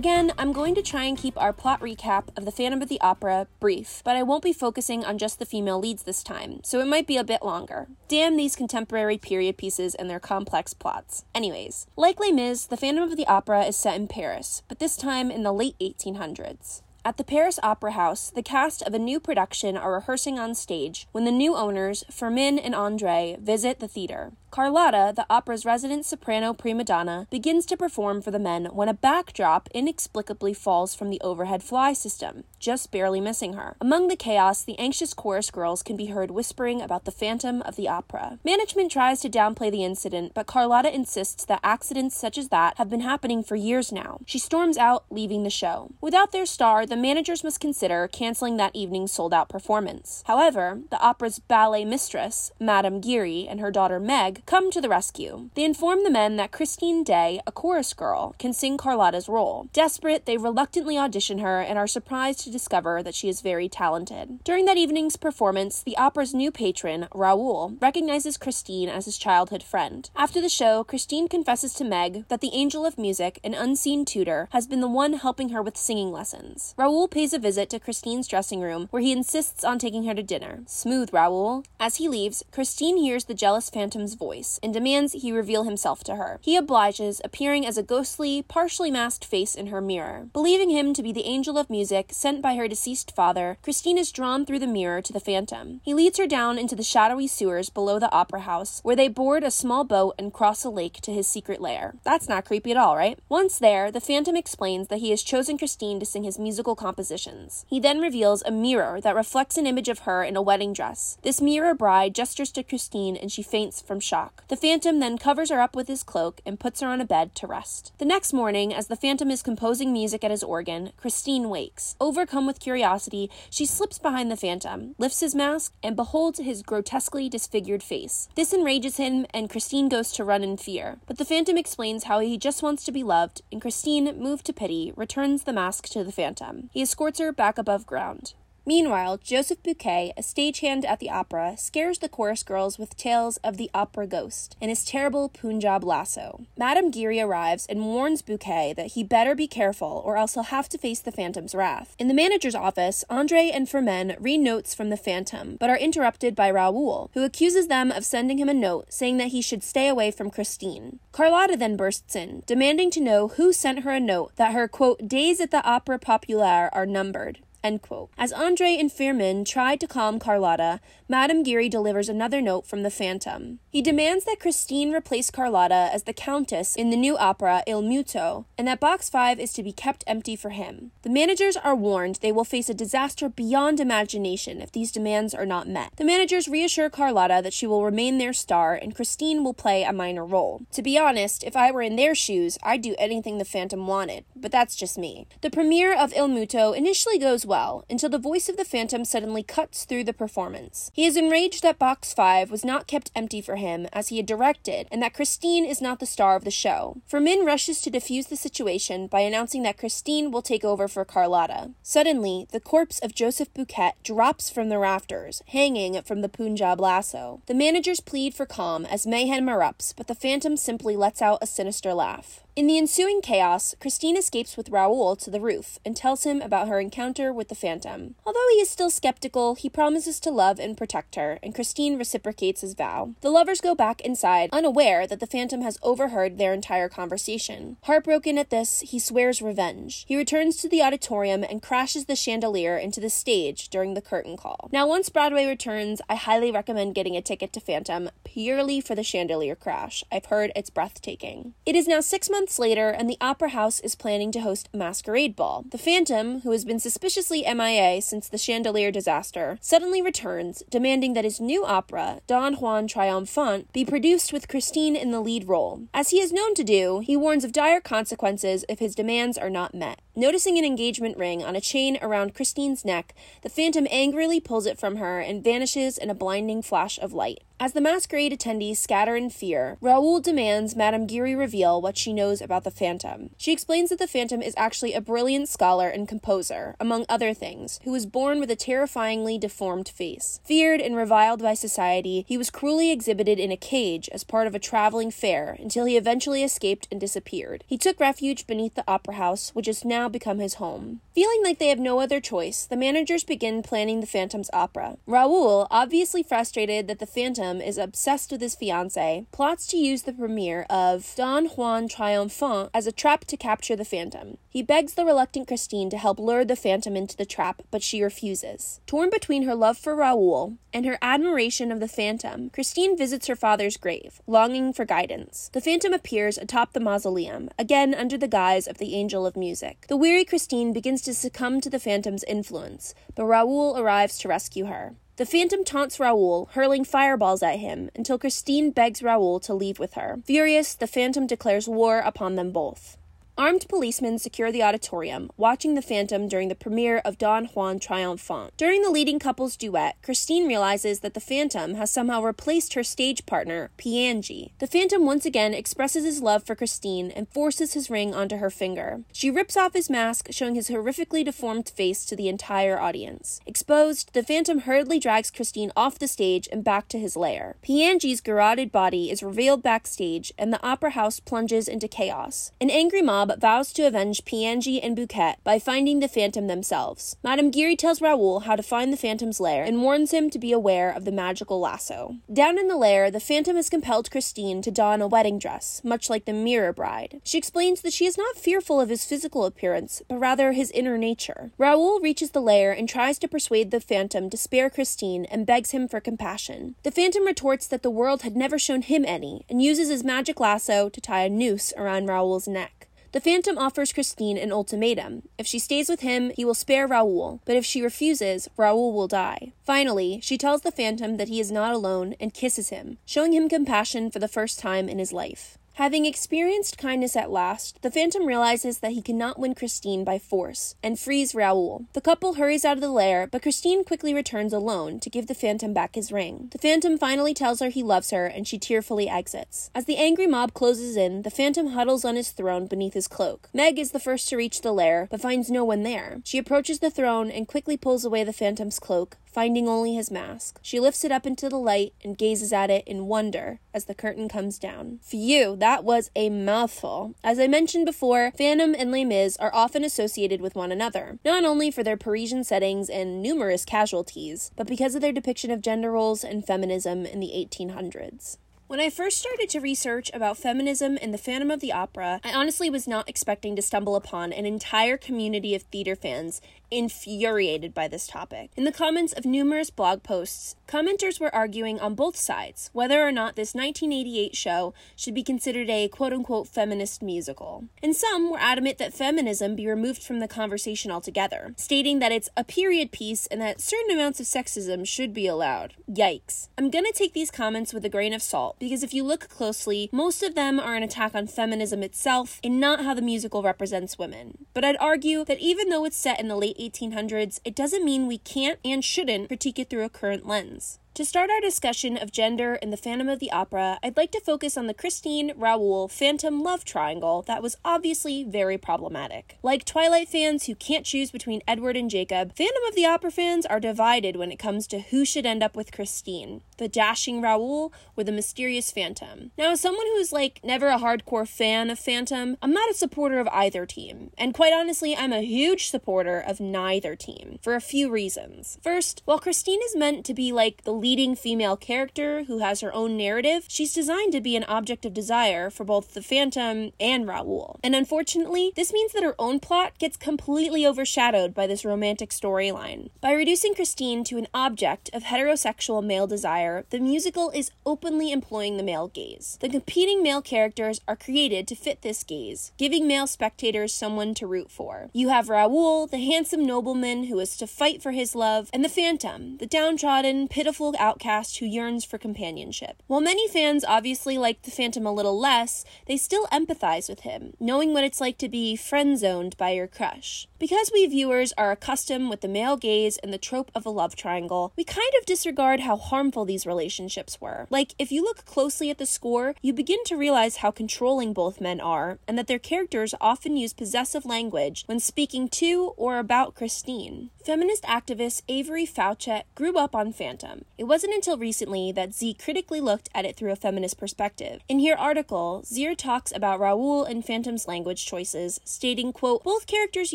[0.00, 3.02] Again, I'm going to try and keep our plot recap of The Phantom of the
[3.02, 6.80] Opera brief, but I won't be focusing on just the female leads this time, so
[6.80, 7.86] it might be a bit longer.
[8.08, 11.26] Damn these contemporary period pieces and their complex plots.
[11.34, 14.96] Anyways, like Les Mis, The Phantom of the Opera is set in Paris, but this
[14.96, 16.80] time in the late 1800s.
[17.04, 21.08] At the Paris Opera House, the cast of a new production are rehearsing on stage
[21.12, 24.32] when the new owners, Firmin and Andre, visit the theater.
[24.50, 28.94] Carlotta, the opera's resident soprano prima donna, begins to perform for the men when a
[28.94, 33.76] backdrop inexplicably falls from the overhead fly system, just barely missing her.
[33.80, 37.76] Among the chaos, the anxious chorus girls can be heard whispering about the phantom of
[37.76, 38.40] the opera.
[38.44, 42.90] Management tries to downplay the incident, but Carlotta insists that accidents such as that have
[42.90, 44.18] been happening for years now.
[44.26, 45.92] She storms out, leaving the show.
[46.00, 50.24] Without their star, the managers must consider canceling that evening's sold out performance.
[50.26, 55.50] However, the opera's ballet mistress, Madame Giry, and her daughter Meg come to the rescue.
[55.54, 59.68] They inform the men that Christine Daaé, a chorus girl, can sing Carlotta's role.
[59.72, 64.42] Desperate, they reluctantly audition her and are surprised to discover that she is very talented.
[64.42, 70.08] During that evening's performance, the opera's new patron, Raoul, recognizes Christine as his childhood friend.
[70.16, 74.48] After the show, Christine confesses to Meg that the angel of music, an unseen tutor,
[74.52, 76.74] has been the one helping her with singing lessons.
[76.78, 80.22] Raoul pays a visit to Christine's dressing room, where he insists on taking her to
[80.22, 80.62] dinner.
[80.66, 81.64] Smooth, Raoul.
[81.78, 86.04] As he leaves, Christine hears the jealous phantom's voice voice and demands he reveal himself
[86.04, 86.38] to her.
[86.40, 90.28] He obliges, appearing as a ghostly, partially masked face in her mirror.
[90.32, 94.12] Believing him to be the angel of music sent by her deceased father, Christine is
[94.12, 95.80] drawn through the mirror to the phantom.
[95.82, 99.42] He leads her down into the shadowy sewers below the opera house, where they board
[99.42, 101.94] a small boat and cross a lake to his secret lair.
[102.04, 103.18] That's not creepy at all, right?
[103.28, 107.64] Once there, the phantom explains that he has chosen Christine to sing his musical compositions.
[107.68, 111.18] He then reveals a mirror that reflects an image of her in a wedding dress.
[111.22, 114.44] This mirror bride gestures to Christine and she faints from shock shock.
[114.48, 117.34] The Phantom then covers her up with his cloak and puts her on a bed
[117.36, 117.92] to rest.
[117.98, 121.96] The next morning, as the Phantom is composing music at his organ, Christine wakes.
[122.00, 127.28] Overcome with curiosity, she slips behind the Phantom, lifts his mask, and beholds his grotesquely
[127.28, 128.28] disfigured face.
[128.34, 130.98] This enrages him, and Christine goes to run in fear.
[131.06, 134.52] But the Phantom explains how he just wants to be loved, and Christine, moved to
[134.52, 136.70] pity, returns the mask to the Phantom.
[136.72, 138.34] He escorts her back above ground.
[138.66, 143.56] Meanwhile, Joseph Buquet, a stagehand at the opera, scares the chorus girls with tales of
[143.56, 146.46] the opera ghost and his terrible Punjab lasso.
[146.56, 150.68] Madame Giry arrives and warns Buquet that he better be careful or else he'll have
[150.68, 151.96] to face the Phantom's wrath.
[151.98, 156.36] In the manager's office, Andre and Firmin read notes from the Phantom, but are interrupted
[156.36, 159.88] by Raoul, who accuses them of sending him a note saying that he should stay
[159.88, 161.00] away from Christine.
[161.12, 165.08] Carlotta then bursts in, demanding to know who sent her a note that her, quote,
[165.08, 167.40] days at the Opera Populaire are numbered.
[167.62, 172.90] As Andre and Firmin try to calm Carlotta, Madame Giry delivers another note from the
[172.90, 173.58] Phantom.
[173.70, 178.46] He demands that Christine replace Carlotta as the Countess in the new opera Il Muto,
[178.56, 180.92] and that Box 5 is to be kept empty for him.
[181.02, 185.46] The managers are warned they will face a disaster beyond imagination if these demands are
[185.46, 185.92] not met.
[185.96, 189.92] The managers reassure Carlotta that she will remain their star and Christine will play a
[189.92, 190.62] minor role.
[190.72, 194.24] To be honest, if I were in their shoes, I'd do anything the Phantom wanted,
[194.34, 195.26] but that's just me.
[195.42, 199.42] The premiere of Il Muto initially goes well until the voice of the Phantom suddenly
[199.42, 200.90] cuts through the performance.
[200.94, 204.26] He is enraged that Box 5 was not kept empty for him as he had
[204.26, 207.02] directed and that Christine is not the star of the show.
[207.06, 211.72] Firmin rushes to defuse the situation by announcing that Christine will take over for Carlotta.
[211.82, 217.42] Suddenly, the corpse of Joseph Buquet drops from the rafters, hanging from the Punjab lasso.
[217.46, 221.46] The managers plead for calm as mayhem erupts, but the Phantom simply lets out a
[221.46, 222.44] sinister laugh.
[222.56, 226.66] In the ensuing chaos, Christine escapes with Raoul to the roof and tells him about
[226.66, 228.16] her encounter with the Phantom.
[228.26, 232.62] Although he is still skeptical, he promises to love and protect her, and Christine reciprocates
[232.62, 233.14] his vow.
[233.20, 237.76] The lovers go back inside, unaware that the Phantom has overheard their entire conversation.
[237.84, 240.04] Heartbroken at this, he swears revenge.
[240.08, 244.36] He returns to the auditorium and crashes the chandelier into the stage during the curtain
[244.36, 244.68] call.
[244.72, 249.04] Now, once Broadway returns, I highly recommend getting a ticket to Phantom purely for the
[249.04, 250.02] chandelier crash.
[250.10, 251.54] I've heard it's breathtaking.
[251.64, 254.70] It is now six months months later, and the Opera House is planning to host
[254.72, 255.66] a masquerade ball.
[255.70, 261.24] The Phantom, who has been suspiciously MIA since the chandelier disaster, suddenly returns, demanding that
[261.24, 265.82] his new opera, Don Juan Triomphant, be produced with Christine in the lead role.
[265.92, 269.50] As he is known to do, he warns of dire consequences if his demands are
[269.50, 270.00] not met.
[270.20, 274.78] Noticing an engagement ring on a chain around Christine's neck, the Phantom angrily pulls it
[274.78, 277.42] from her and vanishes in a blinding flash of light.
[277.62, 282.40] As the masquerade attendees scatter in fear, Raoul demands Madame Giry reveal what she knows
[282.40, 283.30] about the Phantom.
[283.36, 287.78] She explains that the Phantom is actually a brilliant scholar and composer, among other things,
[287.84, 290.40] who was born with a terrifyingly deformed face.
[290.42, 294.54] Feared and reviled by society, he was cruelly exhibited in a cage as part of
[294.54, 297.64] a traveling fair until he eventually escaped and disappeared.
[297.66, 301.00] He took refuge beneath the opera house, which is now become his home.
[301.14, 304.96] Feeling like they have no other choice, the managers begin planning the Phantom's opera.
[305.06, 310.12] Raoul, obviously frustrated that the Phantom is obsessed with his fiancée, plots to use the
[310.12, 314.36] premiere of Don Juan Triomphant as a trap to capture the Phantom.
[314.48, 318.02] He begs the reluctant Christine to help lure the Phantom into the trap, but she
[318.02, 318.80] refuses.
[318.86, 323.36] Torn between her love for Raoul and her admiration of the Phantom, Christine visits her
[323.36, 325.50] father's grave, longing for guidance.
[325.52, 329.86] The Phantom appears atop the mausoleum, again under the guise of the Angel of Music.
[329.88, 334.64] The weary Christine begins to succumb to the Phantom's influence, but Raoul arrives to rescue
[334.64, 334.94] her.
[335.16, 339.92] The Phantom taunts Raoul, hurling fireballs at him, until Christine begs Raoul to leave with
[339.94, 340.18] her.
[340.24, 342.96] Furious, the Phantom declares war upon them both.
[343.38, 348.50] Armed policemen secure the auditorium, watching the Phantom during the premiere of Don Juan Triomphant.
[348.56, 353.24] During the leading couple's duet, Christine realizes that the Phantom has somehow replaced her stage
[353.24, 354.50] partner, Piangi.
[354.58, 358.50] The Phantom once again expresses his love for Christine and forces his ring onto her
[358.50, 359.04] finger.
[359.12, 363.40] She rips off his mask, showing his horrifically deformed face to the entire audience.
[363.46, 367.56] Exposed, the Phantom hurriedly drags Christine off the stage and back to his lair.
[367.62, 372.52] Piangi's garroted body is revealed backstage, and the opera house plunges into chaos.
[372.60, 377.16] An angry mob vows to avenge Piangi and Buquet by finding the Phantom themselves.
[377.22, 380.52] Madame Giry tells Raoul how to find the Phantom's lair and warns him to be
[380.52, 382.16] aware of the magical lasso.
[382.32, 386.08] Down in the lair, the Phantom has compelled Christine to don a wedding dress, much
[386.08, 387.20] like the Mirror Bride.
[387.24, 390.96] She explains that she is not fearful of his physical appearance, but rather his inner
[390.96, 391.50] nature.
[391.58, 395.72] Raoul reaches the lair and tries to persuade the Phantom to spare Christine and begs
[395.72, 396.74] him for compassion.
[396.82, 400.40] The Phantom retorts that the world had never shown him any and uses his magic
[400.40, 402.88] lasso to tie a noose around Raoul's neck.
[403.12, 405.22] The Phantom offers Christine an ultimatum.
[405.36, 409.08] If she stays with him, he will spare Raoul, but if she refuses, Raoul will
[409.08, 409.52] die.
[409.64, 413.48] Finally, she tells the Phantom that he is not alone and kisses him, showing him
[413.48, 415.58] compassion for the first time in his life.
[415.80, 420.74] Having experienced kindness at last, the Phantom realizes that he cannot win Christine by force
[420.82, 421.86] and frees Raoul.
[421.94, 425.34] The couple hurries out of the lair, but Christine quickly returns alone to give the
[425.34, 426.50] Phantom back his ring.
[426.52, 429.70] The Phantom finally tells her he loves her and she tearfully exits.
[429.74, 433.48] As the angry mob closes in, the Phantom huddles on his throne beneath his cloak.
[433.54, 436.20] Meg is the first to reach the lair, but finds no one there.
[436.24, 440.58] She approaches the throne and quickly pulls away the Phantom's cloak, finding only his mask.
[440.60, 443.94] She lifts it up into the light and gazes at it in wonder as the
[443.94, 444.98] curtain comes down.
[445.02, 447.14] Phew, that was a mouthful.
[447.22, 451.44] As I mentioned before, Phantom and Les Mis are often associated with one another, not
[451.44, 455.92] only for their Parisian settings and numerous casualties, but because of their depiction of gender
[455.92, 458.38] roles and feminism in the 1800s.
[458.70, 462.32] When I first started to research about feminism in the Phantom of the Opera, I
[462.32, 467.88] honestly was not expecting to stumble upon an entire community of theater fans infuriated by
[467.88, 468.50] this topic.
[468.56, 473.12] In the comments of numerous blog posts, commenters were arguing on both sides whether or
[473.12, 477.64] not this 1988 show should be considered a quote unquote feminist musical.
[477.82, 482.28] And some were adamant that feminism be removed from the conversation altogether, stating that it's
[482.36, 485.74] a period piece and that certain amounts of sexism should be allowed.
[485.90, 486.48] Yikes.
[486.56, 489.88] I'm gonna take these comments with a grain of salt because if you look closely,
[489.92, 493.98] most of them are an attack on feminism itself and not how the musical represents
[493.98, 494.46] women.
[494.54, 498.06] But I'd argue that even though it's set in the late 1800s, it doesn't mean
[498.06, 500.79] we can't and shouldn't critique it through a current lens.
[500.94, 504.20] To start our discussion of gender in the Phantom of the Opera, I'd like to
[504.20, 509.38] focus on the Christine Raoul Phantom love triangle that was obviously very problematic.
[509.40, 513.46] Like Twilight fans who can't choose between Edward and Jacob, Phantom of the Opera fans
[513.46, 517.72] are divided when it comes to who should end up with Christine the dashing Raoul
[517.96, 519.32] or the mysterious Phantom.
[519.38, 523.18] Now, as someone who's like never a hardcore fan of Phantom, I'm not a supporter
[523.18, 524.10] of either team.
[524.18, 528.58] And quite honestly, I'm a huge supporter of neither team for a few reasons.
[528.62, 532.74] First, while Christine is meant to be like the leading female character who has her
[532.74, 537.06] own narrative, she's designed to be an object of desire for both the Phantom and
[537.06, 537.60] Raoul.
[537.62, 542.90] And unfortunately, this means that her own plot gets completely overshadowed by this romantic storyline.
[543.00, 548.56] By reducing Christine to an object of heterosexual male desire, the musical is openly employing
[548.56, 549.38] the male gaze.
[549.40, 554.26] The competing male characters are created to fit this gaze, giving male spectators someone to
[554.26, 554.90] root for.
[554.92, 558.68] You have Raoul, the handsome nobleman who is to fight for his love, and the
[558.68, 562.82] Phantom, the downtrodden, pitiful outcast who yearns for companionship.
[562.86, 567.34] While many fans obviously like the Phantom a little less, they still empathize with him,
[567.40, 570.26] knowing what it's like to be friend zoned by your crush.
[570.38, 573.94] Because we viewers are accustomed with the male gaze and the trope of a love
[573.94, 577.46] triangle, we kind of disregard how harmful these relationships were.
[577.50, 581.40] Like, if you look closely at the score, you begin to realize how controlling both
[581.40, 586.34] men are, and that their characters often use possessive language when speaking to or about
[586.34, 587.10] Christine.
[587.24, 590.44] Feminist activist Avery Faucette grew up on Phantom.
[590.60, 594.42] It wasn't until recently that Z critically looked at it through a feminist perspective.
[594.46, 599.94] In her article, Zier talks about Raoul and Phantom's language choices, stating, quote, both characters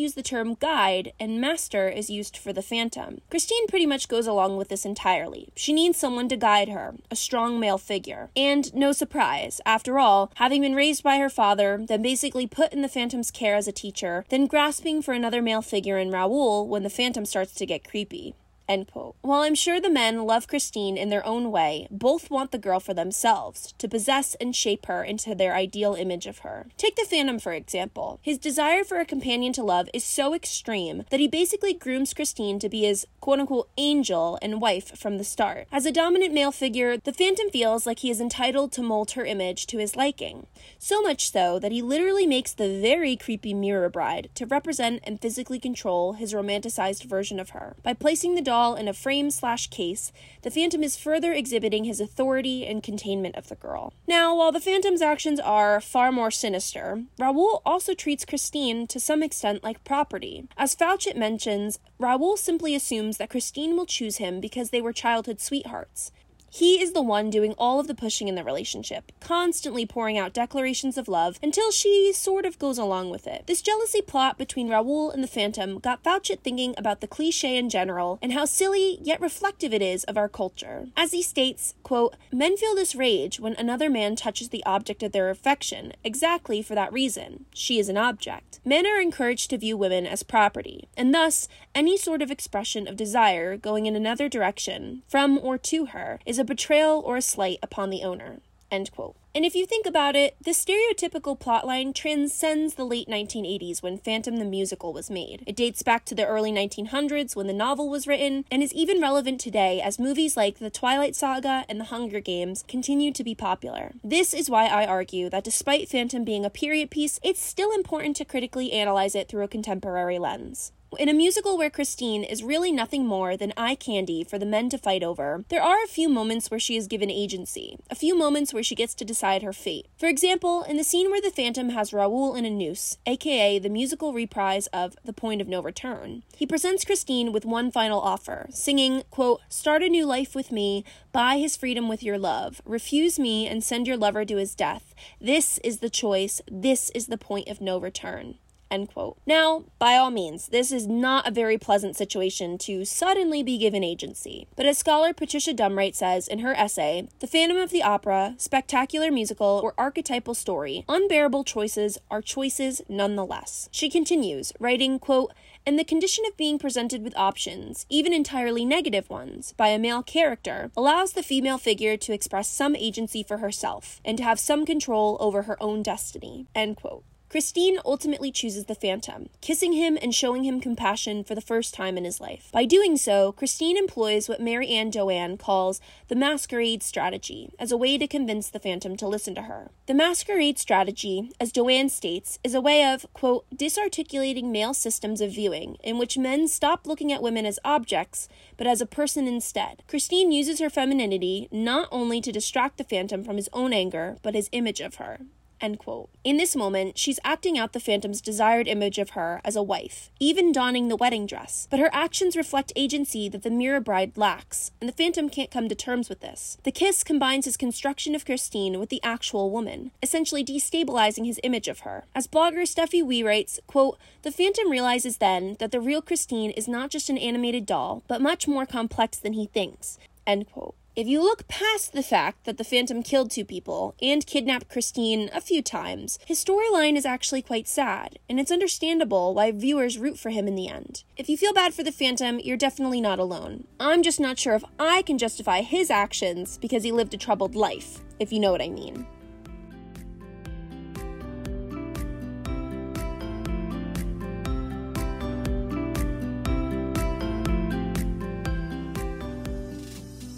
[0.00, 3.20] use the term guide and master is used for the Phantom.
[3.30, 5.50] Christine pretty much goes along with this entirely.
[5.54, 8.30] She needs someone to guide her, a strong male figure.
[8.36, 12.82] And no surprise, after all, having been raised by her father, then basically put in
[12.82, 16.82] the Phantom's care as a teacher, then grasping for another male figure in Raoul when
[16.82, 18.34] the Phantom Phantom starts to get creepy.
[18.68, 19.14] End quote.
[19.22, 22.80] While I'm sure the men love Christine in their own way, both want the girl
[22.80, 26.66] for themselves, to possess and shape her into their ideal image of her.
[26.76, 28.18] Take the Phantom, for example.
[28.22, 32.58] His desire for a companion to love is so extreme that he basically grooms Christine
[32.58, 35.68] to be his quote unquote angel and wife from the start.
[35.70, 39.24] As a dominant male figure, the Phantom feels like he is entitled to mold her
[39.24, 40.46] image to his liking.
[40.78, 45.20] So much so that he literally makes the very creepy Mirror Bride to represent and
[45.20, 47.76] physically control his romanticized version of her.
[47.84, 52.00] By placing the doll in a frame slash case, the Phantom is further exhibiting his
[52.00, 53.92] authority and containment of the girl.
[54.06, 59.22] Now, while the Phantom's actions are far more sinister, Raoul also treats Christine to some
[59.22, 60.48] extent like property.
[60.56, 65.40] As Faucette mentions, Raoul simply assumes that Christine will choose him because they were childhood
[65.40, 66.10] sweethearts.
[66.50, 70.32] He is the one doing all of the pushing in the relationship, constantly pouring out
[70.32, 73.44] declarations of love until she sort of goes along with it.
[73.46, 77.68] This jealousy plot between Raoul and the Phantom got Faucette thinking about the cliche in
[77.68, 80.88] general and how silly yet reflective it is of our culture.
[80.96, 85.12] As he states, quote, Men feel this rage when another man touches the object of
[85.12, 87.44] their affection, exactly for that reason.
[87.52, 88.60] She is an object.
[88.64, 92.96] Men are encouraged to view women as property, and thus any sort of expression of
[92.96, 97.58] desire going in another direction, from or to her, is a betrayal or a slight
[97.62, 98.40] upon the owner.
[98.70, 99.16] End quote.
[99.34, 104.38] And if you think about it, this stereotypical plotline transcends the late 1980s when Phantom
[104.38, 105.44] the Musical was made.
[105.46, 109.00] It dates back to the early 1900s when the novel was written, and is even
[109.00, 113.34] relevant today as movies like The Twilight Saga and The Hunger Games continue to be
[113.34, 113.92] popular.
[114.02, 118.16] This is why I argue that despite Phantom being a period piece, it's still important
[118.16, 120.72] to critically analyze it through a contemporary lens.
[120.98, 124.70] In a musical where Christine is really nothing more than eye candy for the men
[124.70, 128.16] to fight over, there are a few moments where she is given agency, a few
[128.16, 129.88] moments where she gets to decide her fate.
[129.98, 133.68] For example, in the scene where the Phantom has Raoul in a noose, aka the
[133.68, 138.46] musical reprise of The Point of No Return, he presents Christine with one final offer,
[138.50, 140.82] singing, quote, Start a new life with me,
[141.12, 144.94] buy his freedom with your love, refuse me and send your lover to his death.
[145.20, 148.38] This is the choice, this is the point of no return.
[148.70, 149.16] End quote.
[149.26, 153.84] Now, by all means, this is not a very pleasant situation to suddenly be given
[153.84, 154.48] agency.
[154.56, 159.10] But as scholar Patricia Drumright says in her essay, The Phantom of the Opera, Spectacular
[159.10, 163.68] Musical or Archetypal Story, Unbearable Choices are choices nonetheless.
[163.70, 165.32] She continues, writing, quote,
[165.64, 170.02] and the condition of being presented with options, even entirely negative ones, by a male
[170.02, 174.64] character allows the female figure to express some agency for herself and to have some
[174.64, 176.46] control over her own destiny.
[176.54, 177.04] End quote.
[177.28, 181.98] Christine ultimately chooses the Phantom, kissing him and showing him compassion for the first time
[181.98, 182.48] in his life.
[182.52, 187.76] By doing so, Christine employs what Mary Ann Doane calls the masquerade strategy as a
[187.76, 189.70] way to convince the Phantom to listen to her.
[189.86, 195.32] The masquerade strategy, as Doane states, is a way of, quote, disarticulating male systems of
[195.32, 199.82] viewing in which men stop looking at women as objects, but as a person instead.
[199.88, 204.34] Christine uses her femininity not only to distract the Phantom from his own anger, but
[204.34, 205.20] his image of her.
[205.60, 206.10] End quote.
[206.22, 210.10] In this moment, she's acting out the Phantom's desired image of her as a wife,
[210.20, 211.66] even donning the wedding dress.
[211.70, 215.68] But her actions reflect agency that the mirror bride lacks, and the Phantom can't come
[215.68, 216.58] to terms with this.
[216.64, 221.68] The kiss combines his construction of Christine with the actual woman, essentially destabilizing his image
[221.68, 222.04] of her.
[222.14, 226.68] As blogger Steffi Wee writes, quote, The Phantom realizes then that the real Christine is
[226.68, 229.98] not just an animated doll, but much more complex than he thinks.
[230.26, 230.74] End quote.
[230.96, 235.28] If you look past the fact that the Phantom killed two people and kidnapped Christine
[235.30, 240.18] a few times, his storyline is actually quite sad, and it's understandable why viewers root
[240.18, 241.04] for him in the end.
[241.18, 243.66] If you feel bad for the Phantom, you're definitely not alone.
[243.78, 247.54] I'm just not sure if I can justify his actions because he lived a troubled
[247.54, 249.06] life, if you know what I mean.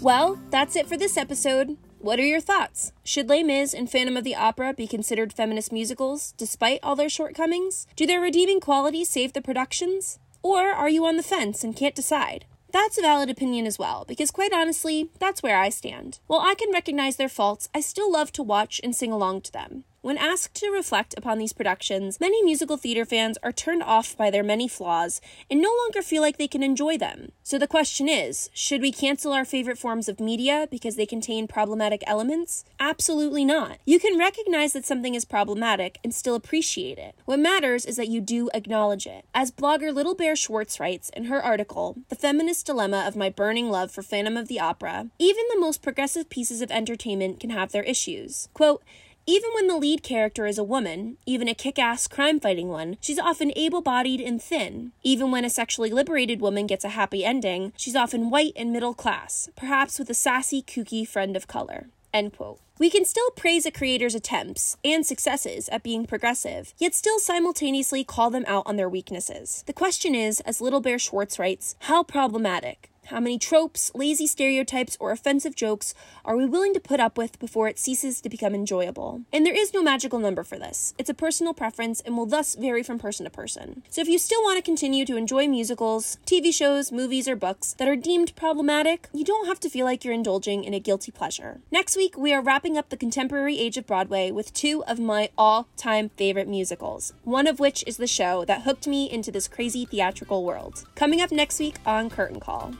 [0.01, 1.75] Well, that's it for this episode.
[1.99, 2.93] What are your thoughts?
[3.03, 7.09] Should Les Mis and Phantom of the Opera be considered feminist musicals, despite all their
[7.09, 7.85] shortcomings?
[7.97, 10.17] Do their redeeming qualities save the productions?
[10.41, 12.45] Or are you on the fence and can't decide?
[12.71, 16.19] That's a valid opinion as well, because quite honestly, that's where I stand.
[16.27, 19.51] While I can recognize their faults, I still love to watch and sing along to
[19.51, 19.83] them.
[20.01, 24.29] When asked to reflect upon these productions, many musical theater fans are turned off by
[24.29, 25.19] their many flaws
[25.51, 27.33] and no longer feel like they can enjoy them.
[27.43, 31.49] So the question is should we cancel our favorite forms of media because they contain
[31.49, 32.63] problematic elements?
[32.79, 33.79] Absolutely not.
[33.85, 37.15] You can recognize that something is problematic and still appreciate it.
[37.25, 39.25] What matters is that you do acknowledge it.
[39.35, 43.69] As blogger Little Bear Schwartz writes in her article, The Feminist Dilemma of My Burning
[43.69, 47.73] Love for Phantom of the Opera, even the most progressive pieces of entertainment can have
[47.73, 48.47] their issues.
[48.53, 48.81] Quote,
[49.29, 52.97] even when the lead character is a woman, even a kick ass crime fighting one,
[52.99, 54.91] she's often able bodied and thin.
[55.03, 58.95] Even when a sexually liberated woman gets a happy ending, she's often white and middle
[58.95, 61.89] class, perhaps with a sassy, kooky friend of color.
[62.11, 62.59] End quote.
[62.79, 68.03] We can still praise a creator's attempts and successes at being progressive, yet still simultaneously
[68.03, 69.63] call them out on their weaknesses.
[69.67, 72.89] The question is, as Little Bear Schwartz writes, how problematic?
[73.09, 77.39] How many tropes, lazy stereotypes, or offensive jokes are we willing to put up with
[77.39, 79.23] before it ceases to become enjoyable?
[79.33, 80.93] And there is no magical number for this.
[80.99, 83.81] It's a personal preference and will thus vary from person to person.
[83.89, 87.73] So if you still want to continue to enjoy musicals, TV shows, movies, or books
[87.79, 91.11] that are deemed problematic, you don't have to feel like you're indulging in a guilty
[91.11, 91.61] pleasure.
[91.71, 95.31] Next week, we are wrapping up the contemporary age of Broadway with two of my
[95.35, 99.47] all time favorite musicals, one of which is the show that hooked me into this
[99.47, 100.85] crazy theatrical world.
[100.93, 102.75] Coming up next week on Curtain Call.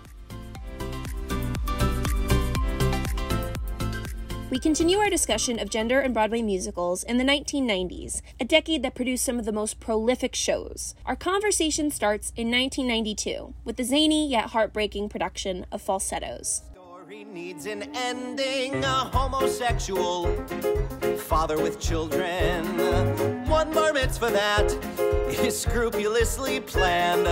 [4.49, 8.95] We continue our discussion of gender and Broadway musicals in the 1990s, a decade that
[8.95, 10.95] produced some of the most prolific shows.
[11.05, 16.63] Our conversation starts in 1992 with the zany yet heartbreaking production of Falsettos.
[17.09, 20.27] Story needs an ending, a homosexual
[21.17, 22.63] father with children.
[23.47, 24.71] One bar mitzvah that
[25.43, 27.25] is scrupulously planned.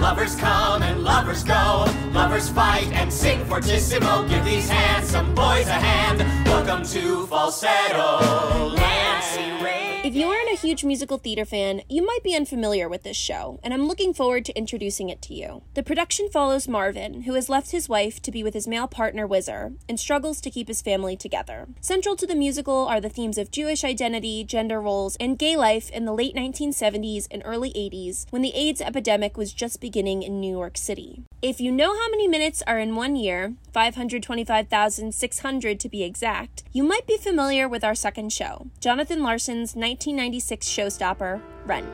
[0.00, 1.84] Lovers come and lovers go.
[2.12, 4.26] Lovers fight and sing fortissimo.
[4.30, 6.20] Give these handsome boys a hand.
[6.46, 8.74] Welcome to falsetto.
[8.76, 9.07] Ray.
[9.20, 13.58] If you aren't a huge musical theater fan, you might be unfamiliar with this show,
[13.64, 15.62] and I'm looking forward to introducing it to you.
[15.74, 19.26] The production follows Marvin, who has left his wife to be with his male partner
[19.26, 21.66] Whizzer and struggles to keep his family together.
[21.80, 25.90] Central to the musical are the themes of Jewish identity, gender roles, and gay life
[25.90, 30.40] in the late 1970s and early 80s when the AIDS epidemic was just beginning in
[30.40, 31.24] New York City.
[31.42, 36.82] If you know how many minutes are in one year, 525,600 to be exact, you
[36.82, 41.86] might be familiar with our second show, Jonathan Larson's 1996 showstopper, Rent.